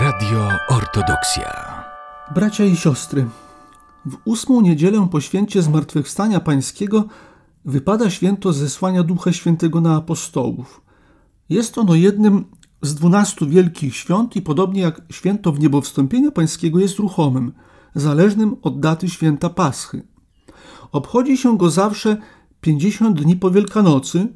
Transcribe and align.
Radio 0.00 0.48
Ortodoksja. 0.68 1.84
Bracia 2.34 2.64
i 2.64 2.76
siostry, 2.76 3.26
w 4.06 4.16
ósmą 4.24 4.60
niedzielę 4.60 5.08
po 5.10 5.20
święcie 5.20 5.62
Zmartwychwstania 5.62 6.40
Pańskiego 6.40 7.04
wypada 7.64 8.10
święto 8.10 8.52
zesłania 8.52 9.02
Ducha 9.02 9.32
Świętego 9.32 9.80
na 9.80 9.96
apostołów. 9.96 10.82
Jest 11.48 11.78
ono 11.78 11.94
jednym 11.94 12.44
z 12.82 12.94
dwunastu 12.94 13.48
wielkich 13.48 13.96
świąt 13.96 14.36
i 14.36 14.42
podobnie 14.42 14.80
jak 14.80 15.02
święto 15.10 15.52
Wniebowstąpienia 15.52 16.30
Pańskiego 16.30 16.78
jest 16.78 16.98
ruchomym, 16.98 17.52
zależnym 17.94 18.56
od 18.62 18.80
daty 18.80 19.08
święta 19.08 19.50
Paschy. 19.50 20.06
Obchodzi 20.92 21.36
się 21.36 21.58
go 21.58 21.70
zawsze 21.70 22.16
50 22.60 23.20
dni 23.20 23.36
po 23.36 23.50
Wielkanocy 23.50 24.32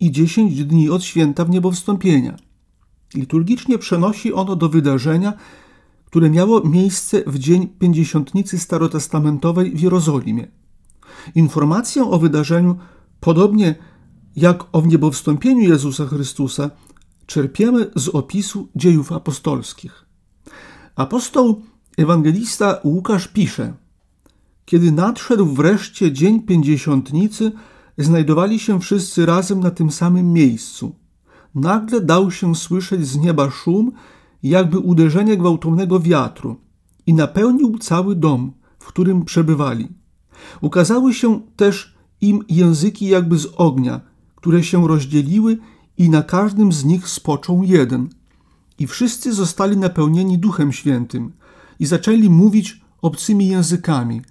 i 0.00 0.10
10 0.10 0.64
dni 0.64 0.90
od 0.90 1.04
święta 1.04 1.44
Wniebowstąpienia. 1.44 2.45
Liturgicznie 3.14 3.78
przenosi 3.78 4.32
ono 4.32 4.56
do 4.56 4.68
wydarzenia, 4.68 5.32
które 6.04 6.30
miało 6.30 6.60
miejsce 6.60 7.22
w 7.26 7.38
dzień 7.38 7.68
pięćdziesiątnicy 7.68 8.58
starotestamentowej 8.58 9.70
w 9.70 9.80
Jerozolimie. 9.80 10.48
Informację 11.34 12.04
o 12.04 12.18
wydarzeniu, 12.18 12.76
podobnie 13.20 13.74
jak 14.36 14.64
o 14.72 14.82
wniebowstąpieniu 14.82 15.68
Jezusa 15.68 16.06
Chrystusa, 16.06 16.70
czerpiemy 17.26 17.90
z 17.96 18.08
opisu 18.08 18.68
dziejów 18.76 19.12
apostolskich. 19.12 20.06
Apostoł 20.96 21.62
ewangelista 21.98 22.80
Łukasz 22.84 23.28
pisze: 23.28 23.74
Kiedy 24.64 24.92
nadszedł 24.92 25.46
wreszcie 25.46 26.12
dzień 26.12 26.42
pięćdziesiątnicy, 26.42 27.52
znajdowali 27.98 28.58
się 28.58 28.80
wszyscy 28.80 29.26
razem 29.26 29.60
na 29.60 29.70
tym 29.70 29.90
samym 29.90 30.32
miejscu. 30.32 30.94
Nagle 31.56 32.00
dał 32.00 32.30
się 32.30 32.54
słyszeć 32.54 33.06
z 33.06 33.16
nieba 33.16 33.50
szum, 33.50 33.92
jakby 34.42 34.78
uderzenie 34.78 35.36
gwałtownego 35.36 36.00
wiatru, 36.00 36.56
i 37.06 37.14
napełnił 37.14 37.78
cały 37.78 38.16
dom, 38.16 38.52
w 38.78 38.86
którym 38.86 39.24
przebywali. 39.24 39.88
Ukazały 40.60 41.14
się 41.14 41.40
też 41.56 41.96
im 42.20 42.44
języki 42.48 43.06
jakby 43.06 43.38
z 43.38 43.46
ognia, 43.56 44.00
które 44.34 44.64
się 44.64 44.88
rozdzieliły 44.88 45.58
i 45.98 46.10
na 46.10 46.22
każdym 46.22 46.72
z 46.72 46.84
nich 46.84 47.08
spoczął 47.08 47.62
jeden. 47.64 48.08
I 48.78 48.86
wszyscy 48.86 49.34
zostali 49.34 49.76
napełnieni 49.76 50.38
Duchem 50.38 50.72
Świętym 50.72 51.32
i 51.78 51.86
zaczęli 51.86 52.30
mówić 52.30 52.80
obcymi 53.02 53.48
językami, 53.48 54.22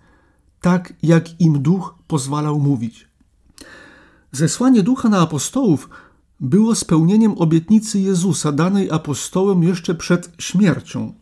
tak 0.61 0.93
jak 1.03 1.41
im 1.41 1.61
Duch 1.61 1.95
pozwalał 2.07 2.59
mówić. 2.59 3.07
Zesłanie 4.31 4.83
Ducha 4.83 5.09
na 5.09 5.19
apostołów 5.19 5.89
było 6.39 6.75
spełnieniem 6.75 7.37
obietnicy 7.37 7.99
Jezusa 7.99 8.51
danej 8.51 8.91
apostołem 8.91 9.63
jeszcze 9.63 9.95
przed 9.95 10.31
śmiercią. 10.37 11.13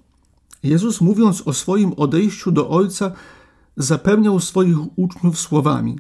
Jezus, 0.64 1.02
mówiąc 1.02 1.42
o 1.46 1.54
swoim 1.54 1.94
odejściu 1.98 2.52
do 2.52 2.70
Ojca, 2.70 3.12
zapewniał 3.78 4.40
swoich 4.40 4.78
uczniów 4.96 5.40
słowami: 5.40 6.00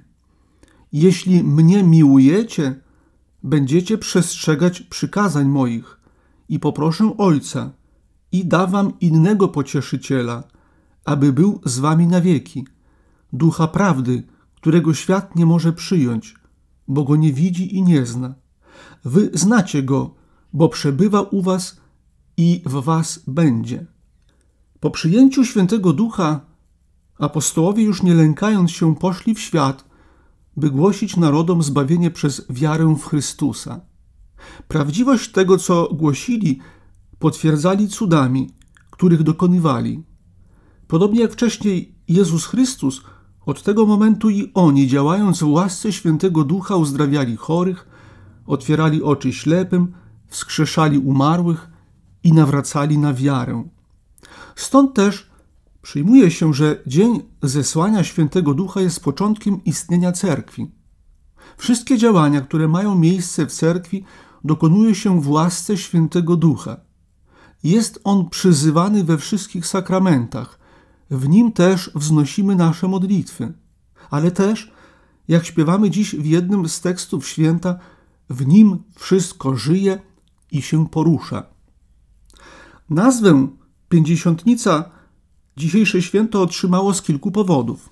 Jeśli 0.93 1.43
mnie 1.43 1.83
miłujecie, 1.83 2.81
będziecie 3.43 3.97
przestrzegać 3.97 4.81
przykazań 4.81 5.47
moich, 5.47 5.99
i 6.49 6.59
poproszę 6.59 7.13
Ojca, 7.17 7.71
i 8.31 8.45
da 8.45 8.67
wam 8.67 8.99
innego 8.99 9.47
pocieszyciela, 9.47 10.43
aby 11.05 11.33
był 11.33 11.61
z 11.65 11.79
wami 11.79 12.07
na 12.07 12.21
wieki, 12.21 12.67
ducha 13.33 13.67
prawdy, 13.67 14.23
którego 14.55 14.93
świat 14.93 15.35
nie 15.35 15.45
może 15.45 15.73
przyjąć, 15.73 16.35
bo 16.87 17.03
go 17.03 17.15
nie 17.15 17.33
widzi 17.33 17.75
i 17.75 17.83
nie 17.83 18.05
zna 18.05 18.42
Wy 19.05 19.29
znacie 19.33 19.83
go, 19.83 20.15
bo 20.53 20.69
przebywa 20.69 21.21
u 21.21 21.41
was 21.41 21.77
i 22.37 22.61
w 22.65 22.71
was 22.81 23.23
będzie. 23.27 23.85
Po 24.79 24.91
przyjęciu 24.91 25.45
Świętego 25.45 25.93
Ducha 25.93 26.41
apostołowie 27.19 27.83
już 27.83 28.03
nie 28.03 28.13
lękając 28.13 28.71
się 28.71 28.95
poszli 28.95 29.35
w 29.35 29.39
świat, 29.39 29.85
by 30.57 30.69
głosić 30.69 31.17
narodom 31.17 31.63
zbawienie 31.63 32.11
przez 32.11 32.45
wiarę 32.49 32.95
w 32.99 33.05
Chrystusa. 33.05 33.81
Prawdziwość 34.67 35.31
tego, 35.31 35.57
co 35.57 35.89
głosili, 35.93 36.59
potwierdzali 37.19 37.87
cudami, 37.87 38.49
których 38.89 39.23
dokonywali. 39.23 40.03
Podobnie 40.87 41.21
jak 41.21 41.31
wcześniej 41.31 41.95
Jezus 42.07 42.45
Chrystus, 42.45 43.01
od 43.45 43.63
tego 43.63 43.85
momentu 43.85 44.29
i 44.29 44.51
oni, 44.53 44.87
działając 44.87 45.39
w 45.39 45.47
łasce 45.47 45.93
Świętego 45.93 46.43
Ducha, 46.43 46.75
uzdrawiali 46.75 47.37
chorych, 47.37 47.87
otwierali 48.45 49.03
oczy 49.03 49.33
ślepym, 49.33 49.93
wskrzeszali 50.27 50.99
umarłych 50.99 51.69
i 52.23 52.33
nawracali 52.33 52.97
na 52.97 53.13
wiarę. 53.13 53.63
Stąd 54.55 54.93
też 54.93 55.29
przyjmuje 55.81 56.31
się, 56.31 56.53
że 56.53 56.81
dzień 56.87 57.21
zesłania 57.41 58.03
Świętego 58.03 58.53
Ducha 58.53 58.81
jest 58.81 59.03
początkiem 59.03 59.63
istnienia 59.63 60.11
cerkwi. 60.11 60.71
Wszystkie 61.57 61.97
działania, 61.97 62.41
które 62.41 62.67
mają 62.67 62.95
miejsce 62.95 63.45
w 63.45 63.51
cerkwi, 63.51 64.03
dokonuje 64.43 64.95
się 64.95 65.21
w 65.21 65.29
łasce 65.29 65.77
Świętego 65.77 66.35
Ducha. 66.35 66.77
Jest 67.63 67.99
on 68.03 68.29
przyzywany 68.29 69.03
we 69.03 69.17
wszystkich 69.17 69.67
sakramentach. 69.67 70.59
W 71.09 71.29
nim 71.29 71.51
też 71.51 71.91
wznosimy 71.95 72.55
nasze 72.55 72.87
modlitwy. 72.87 73.53
Ale 74.09 74.31
też, 74.31 74.71
jak 75.27 75.45
śpiewamy 75.45 75.89
dziś 75.89 76.15
w 76.15 76.25
jednym 76.25 76.69
z 76.69 76.81
tekstów 76.81 77.27
święta, 77.27 77.79
w 78.29 78.47
nim 78.47 78.83
wszystko 78.95 79.55
żyje 79.55 79.99
i 80.51 80.61
się 80.61 80.87
porusza. 80.87 81.43
Nazwę 82.89 83.47
Pięćdziesiątnica 83.89 84.89
dzisiejsze 85.57 86.01
święto 86.01 86.41
otrzymało 86.41 86.93
z 86.93 87.01
kilku 87.01 87.31
powodów. 87.31 87.89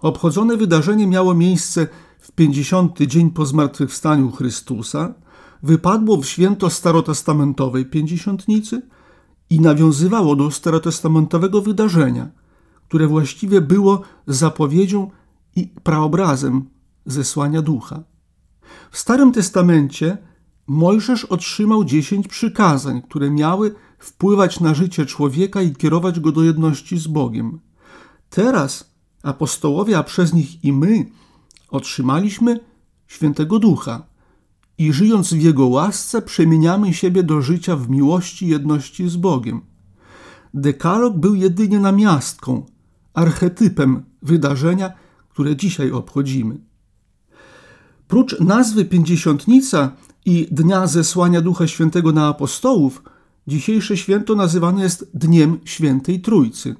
Obchodzone 0.00 0.56
wydarzenie 0.56 1.06
miało 1.06 1.34
miejsce 1.34 1.86
w 2.18 2.32
pięćdziesiąty 2.32 3.06
dzień 3.06 3.30
po 3.30 3.46
zmartwychwstaniu 3.46 4.30
Chrystusa, 4.30 5.14
wypadło 5.62 6.16
w 6.16 6.26
święto 6.26 6.70
starotestamentowej 6.70 7.86
Pięćdziesiątnicy 7.86 8.82
i 9.50 9.60
nawiązywało 9.60 10.36
do 10.36 10.50
starotestamentowego 10.50 11.62
wydarzenia, 11.62 12.30
które 12.88 13.06
właściwie 13.06 13.60
było 13.60 14.02
zapowiedzią 14.26 15.10
i 15.56 15.68
praobrazem 15.82 16.64
zesłania 17.06 17.62
ducha. 17.62 18.02
W 18.90 18.98
Starym 18.98 19.32
Testamencie 19.32 20.18
Mojżesz 20.68 21.24
otrzymał 21.24 21.84
dziesięć 21.84 22.28
przykazań, 22.28 23.02
które 23.02 23.30
miały 23.30 23.74
wpływać 23.98 24.60
na 24.60 24.74
życie 24.74 25.06
człowieka 25.06 25.62
i 25.62 25.76
kierować 25.76 26.20
go 26.20 26.32
do 26.32 26.42
jedności 26.42 26.98
z 26.98 27.06
Bogiem. 27.06 27.60
Teraz 28.30 28.94
apostołowie, 29.22 29.98
a 29.98 30.02
przez 30.02 30.32
nich 30.32 30.64
i 30.64 30.72
my, 30.72 31.06
otrzymaliśmy 31.68 32.60
świętego 33.06 33.58
ducha 33.58 34.06
i 34.78 34.92
żyjąc 34.92 35.34
w 35.34 35.40
Jego 35.40 35.66
łasce, 35.66 36.22
przemieniamy 36.22 36.94
siebie 36.94 37.22
do 37.22 37.42
życia 37.42 37.76
w 37.76 37.90
miłości 37.90 38.46
jedności 38.46 39.08
z 39.08 39.16
Bogiem. 39.16 39.60
Dekalog 40.54 41.16
był 41.16 41.34
jedynie 41.34 41.78
namiastką, 41.78 42.66
archetypem 43.14 44.04
wydarzenia, 44.22 44.92
które 45.28 45.56
dzisiaj 45.56 45.90
obchodzimy. 45.90 46.60
Prócz 48.08 48.40
nazwy 48.40 48.84
Pięćdziesiątnica 48.84 49.92
i 50.24 50.48
Dnia 50.50 50.86
Zesłania 50.86 51.40
Ducha 51.40 51.66
Świętego 51.66 52.12
na 52.12 52.28
apostołów, 52.28 53.02
dzisiejsze 53.46 53.96
święto 53.96 54.34
nazywane 54.34 54.82
jest 54.82 55.10
Dniem 55.14 55.58
Świętej 55.64 56.20
Trójcy. 56.20 56.76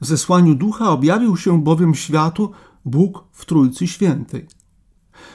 W 0.00 0.06
zesłaniu 0.06 0.54
Ducha 0.54 0.90
objawił 0.90 1.36
się 1.36 1.62
bowiem 1.62 1.94
światu 1.94 2.50
Bóg 2.84 3.24
w 3.32 3.44
Trójcy 3.44 3.86
Świętej. 3.86 4.46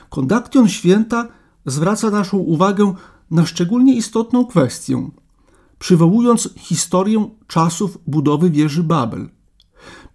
Kondaktion 0.10 0.70
święta 0.70 1.28
zwraca 1.66 2.10
naszą 2.10 2.38
uwagę 2.38 2.94
na 3.32 3.46
szczególnie 3.46 3.96
istotną 3.96 4.46
kwestię, 4.46 5.10
przywołując 5.80 6.50
historię 6.58 7.30
czasów 7.48 7.98
budowy 8.08 8.50
wieży 8.50 8.84
Babel. 8.84 9.30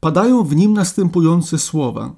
Padają 0.01 0.45
w 0.45 0.57
nim 0.57 0.73
następujące 0.73 1.59
słowa. 1.59 2.17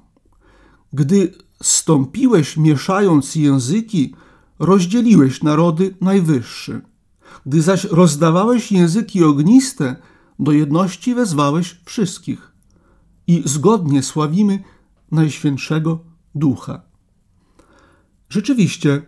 Gdy 0.93 1.33
stąpiłeś 1.63 2.57
mieszając 2.57 3.35
języki, 3.35 4.15
rozdzieliłeś 4.59 5.43
narody 5.43 5.95
najwyższy. 6.01 6.81
Gdy 7.45 7.61
zaś 7.61 7.83
rozdawałeś 7.83 8.71
języki 8.71 9.23
ogniste, 9.23 9.95
do 10.39 10.51
jedności 10.51 11.15
wezwałeś 11.15 11.81
wszystkich. 11.85 12.51
I 13.27 13.43
zgodnie 13.45 14.03
sławimy 14.03 14.63
Najświętszego 15.11 15.99
Ducha. 16.35 16.81
Rzeczywiście, 18.29 19.01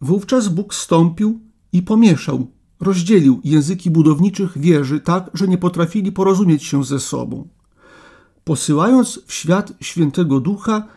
wówczas 0.00 0.48
Bóg 0.48 0.74
stąpił 0.74 1.40
i 1.72 1.82
pomieszał, 1.82 2.46
rozdzielił 2.80 3.40
języki 3.44 3.90
budowniczych 3.90 4.58
wieży 4.58 5.00
tak, 5.00 5.30
że 5.34 5.48
nie 5.48 5.58
potrafili 5.58 6.12
porozumieć 6.12 6.64
się 6.64 6.84
ze 6.84 7.00
sobą. 7.00 7.48
Posyłając 8.44 9.20
w 9.26 9.32
świat 9.32 9.72
świętego 9.80 10.40
Ducha, 10.40 10.88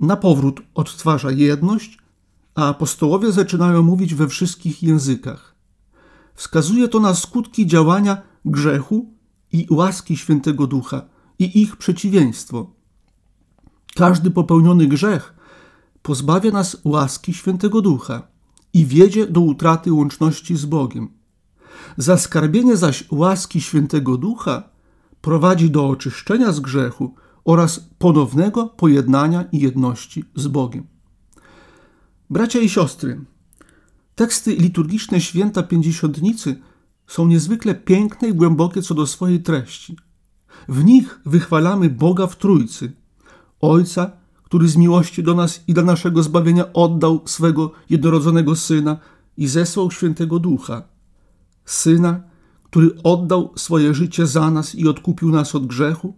na 0.00 0.16
powrót 0.16 0.60
odtwarza 0.74 1.30
jedność, 1.30 1.98
a 2.54 2.68
apostołowie 2.68 3.32
zaczynają 3.32 3.82
mówić 3.82 4.14
we 4.14 4.28
wszystkich 4.28 4.82
językach. 4.82 5.54
wskazuje 6.34 6.88
to 6.88 7.00
na 7.00 7.14
skutki 7.14 7.66
działania 7.66 8.22
grzechu 8.44 9.14
i 9.52 9.66
łaski 9.70 10.16
Świętego 10.16 10.66
Ducha 10.66 11.02
i 11.38 11.62
ich 11.62 11.76
przeciwieństwo. 11.76 12.70
Każdy 13.94 14.30
popełniony 14.30 14.86
grzech 14.86 15.34
pozbawia 16.02 16.50
nas 16.50 16.76
łaski 16.84 17.34
Świętego 17.34 17.82
Ducha 17.82 18.22
i 18.72 18.86
wiedzie 18.86 19.26
do 19.26 19.40
utraty 19.40 19.92
łączności 19.92 20.56
z 20.56 20.64
Bogiem. 20.64 21.08
Zaskarbienie 21.96 22.76
zaś 22.76 23.04
łaski 23.10 23.60
Świętego 23.60 24.16
Ducha 24.16 24.62
prowadzi 25.20 25.70
do 25.70 25.88
oczyszczenia 25.88 26.52
z 26.52 26.60
grzechu 26.60 27.14
oraz 27.44 27.80
ponownego 27.98 28.66
pojednania 28.66 29.44
i 29.52 29.60
jedności 29.60 30.24
z 30.34 30.46
Bogiem. 30.46 30.86
Bracia 32.30 32.58
i 32.58 32.68
siostry, 32.68 33.20
teksty 34.14 34.56
liturgiczne 34.56 35.20
święta 35.20 35.62
Pięćdziesiątnicy 35.62 36.60
są 37.06 37.26
niezwykle 37.26 37.74
piękne 37.74 38.28
i 38.28 38.34
głębokie 38.34 38.82
co 38.82 38.94
do 38.94 39.06
swojej 39.06 39.42
treści. 39.42 39.96
W 40.68 40.84
nich 40.84 41.20
wychwalamy 41.26 41.90
Boga 41.90 42.26
w 42.26 42.36
Trójcy, 42.36 42.92
Ojca, 43.60 44.10
który 44.42 44.68
z 44.68 44.76
miłości 44.76 45.22
do 45.22 45.34
nas 45.34 45.64
i 45.66 45.74
dla 45.74 45.82
naszego 45.82 46.22
zbawienia 46.22 46.72
oddał 46.72 47.22
swego 47.24 47.72
jednorodzonego 47.90 48.56
Syna 48.56 48.98
i 49.36 49.46
zesłał 49.46 49.90
Świętego 49.90 50.38
Ducha, 50.38 50.82
Syna, 51.64 52.22
który 52.64 53.02
oddał 53.02 53.52
swoje 53.56 53.94
życie 53.94 54.26
za 54.26 54.50
nas 54.50 54.74
i 54.74 54.88
odkupił 54.88 55.30
nas 55.30 55.54
od 55.54 55.66
grzechu, 55.66 56.16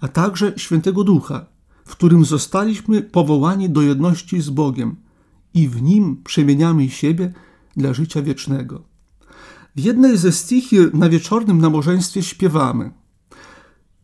a 0.00 0.08
także 0.08 0.52
Świętego 0.56 1.04
Ducha, 1.04 1.46
w 1.84 1.92
którym 1.92 2.24
zostaliśmy 2.24 3.02
powołani 3.02 3.70
do 3.70 3.82
jedności 3.82 4.40
z 4.40 4.50
Bogiem 4.50 4.96
i 5.54 5.68
w 5.68 5.82
nim 5.82 6.22
przemieniamy 6.24 6.88
siebie 6.88 7.32
dla 7.76 7.94
życia 7.94 8.22
wiecznego. 8.22 8.82
W 9.76 9.80
jednej 9.80 10.16
ze 10.16 10.32
stichir 10.32 10.94
na 10.94 11.08
wieczornym 11.08 11.60
nabożeństwie 11.60 12.22
śpiewamy 12.22 12.90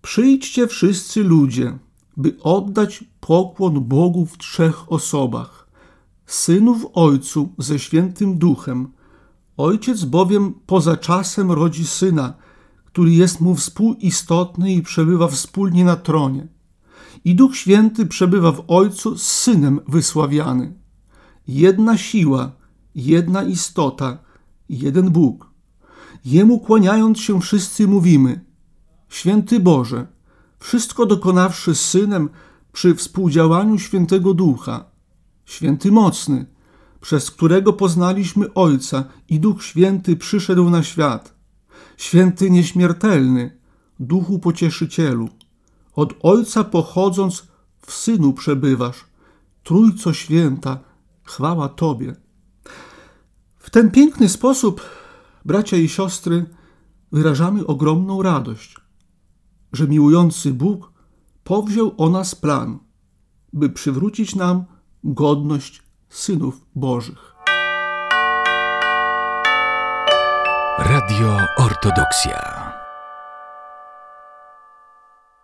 Przyjdźcie 0.03 0.67
wszyscy 0.67 1.25
ludzie, 1.25 1.79
by 2.17 2.37
oddać 2.43 3.05
pokłon 3.20 3.81
Bogu 3.81 4.27
w 4.27 4.38
trzech 4.38 4.93
osobach, 4.93 5.69
Synu 6.27 6.75
w 6.75 6.91
Ojcu 6.94 7.53
ze 7.59 7.79
Świętym 7.79 8.38
Duchem. 8.38 8.88
Ojciec 9.56 10.05
bowiem 10.05 10.55
poza 10.67 10.97
czasem 10.97 11.53
rodzi 11.53 11.87
Syna, 11.87 12.35
który 12.94 13.11
jest 13.11 13.41
mu 13.41 13.55
współistotny 13.55 14.73
i 14.73 14.82
przebywa 14.82 15.29
wspólnie 15.29 15.85
na 15.85 15.96
tronie. 15.96 16.46
I 17.25 17.35
Duch 17.35 17.56
Święty 17.56 18.06
przebywa 18.06 18.52
w 18.52 18.64
Ojcu 18.69 19.19
z 19.19 19.23
Synem 19.23 19.81
wysławiany. 19.88 20.75
Jedna 21.49 21.99
siła, 21.99 22.52
jedna 22.94 23.43
istota, 23.43 24.19
jeden 24.69 25.11
Bóg. 25.11 25.50
Jemu 26.25 26.61
kłaniając 26.61 27.19
się 27.19 27.41
wszyscy 27.41 27.88
mówimy: 27.88 28.41
Święty 29.08 29.61
Boże, 29.61 30.06
wszystko 30.58 31.06
dokonawszy 31.06 31.75
Synem 31.75 32.29
przy 32.73 32.94
współdziałaniu 32.94 33.79
Świętego 33.79 34.35
Ducha, 34.35 34.85
Święty 35.44 35.93
Mocny, 35.93 36.46
przez 37.00 37.31
którego 37.31 37.73
poznaliśmy 37.73 38.55
Ojca 38.55 39.05
i 39.29 39.41
Duch 39.41 39.64
Święty 39.64 40.17
przyszedł 40.17 40.70
na 40.70 40.82
świat, 40.82 41.34
Święty 41.96 42.50
Nieśmiertelny, 42.50 43.58
Duchu 44.00 44.38
Pocieszycielu, 44.38 45.29
od 45.94 46.14
Ojca 46.23 46.64
pochodząc 46.64 47.46
w 47.87 47.93
Synu 47.93 48.32
przebywasz, 48.32 49.05
Trójco 49.62 50.12
Święta, 50.12 50.79
chwała 51.23 51.69
Tobie. 51.69 52.17
W 53.58 53.70
ten 53.70 53.91
piękny 53.91 54.29
sposób, 54.29 54.81
bracia 55.44 55.76
i 55.76 55.88
siostry, 55.88 56.46
wyrażamy 57.12 57.67
ogromną 57.67 58.23
radość, 58.23 58.76
że 59.73 59.88
miłujący 59.88 60.52
Bóg 60.52 60.93
powziął 61.44 61.94
o 61.99 62.08
nas 62.08 62.35
plan, 62.35 62.79
by 63.52 63.70
przywrócić 63.70 64.35
nam 64.35 64.64
godność 65.05 65.82
synów 66.08 66.67
Bożych. 66.75 67.34
Radio 70.85 71.39
Ortodoksja. 71.57 72.64